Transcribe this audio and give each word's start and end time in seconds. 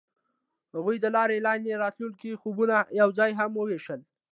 هغوی 0.75 0.97
د 1.01 1.05
لاره 1.15 1.37
لاندې 1.47 1.67
د 1.71 1.81
راتلونکي 1.85 2.39
خوبونه 2.41 2.75
یوځای 3.01 3.31
هم 3.39 3.51
وویشل. 3.55 3.99